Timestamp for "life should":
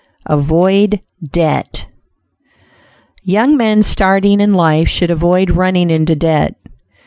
4.55-5.11